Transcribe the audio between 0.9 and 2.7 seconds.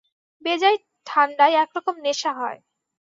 ঠাণ্ডায় এক রকম নেশা হয়।